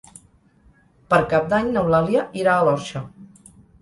Per 1.13 1.19
Cap 1.33 1.45
d'Any 1.51 1.69
n'Eulàlia 1.75 2.25
irà 2.43 2.57
a 2.59 2.65
l'Orxa. 2.69 3.03